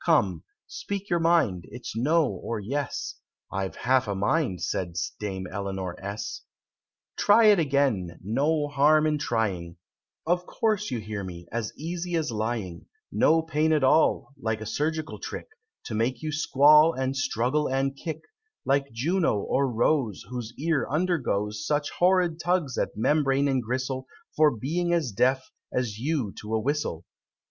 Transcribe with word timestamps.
Come 0.03 0.43
speak 0.65 1.11
your 1.11 1.19
mind 1.19 1.65
it's 1.67 1.95
'No 1.95 2.25
or 2.25 2.59
Yes,'" 2.59 3.17
("I've 3.51 3.75
half 3.75 4.07
a 4.07 4.15
mind," 4.15 4.63
said 4.63 4.95
Dame 5.19 5.45
Eleanor 5.45 5.95
S.) 6.03 6.41
"Try 7.17 7.45
it 7.49 7.59
again 7.59 8.17
no 8.23 8.67
harm 8.67 9.05
in 9.05 9.19
trying, 9.19 9.75
Of 10.25 10.47
course 10.47 10.89
you 10.89 10.97
hear 11.01 11.23
me, 11.23 11.47
as 11.51 11.71
easy 11.77 12.15
as 12.15 12.31
lying; 12.31 12.87
No 13.11 13.43
pain 13.43 13.71
at 13.71 13.83
all, 13.83 14.31
like 14.41 14.59
a 14.59 14.65
surgical 14.65 15.19
trick, 15.19 15.45
To 15.83 15.93
make 15.93 16.23
you 16.23 16.31
squall, 16.31 16.93
and 16.95 17.15
struggle, 17.15 17.69
and 17.69 17.95
kick, 17.95 18.21
Like 18.65 18.91
Juno, 18.91 19.37
or 19.41 19.71
Rose, 19.71 20.25
Whose 20.31 20.51
ear 20.57 20.87
undergoes 20.89 21.63
Such 21.63 21.91
horrid 21.99 22.39
tugs 22.39 22.75
at 22.75 22.89
membrane 22.97 23.47
and 23.47 23.61
gristle, 23.61 24.07
For 24.35 24.49
being 24.49 24.93
as 24.93 25.11
deaf 25.11 25.51
as 25.71 25.99
yourself 25.99 26.33
to 26.41 26.55
a 26.55 26.59
whistle! 26.59 27.05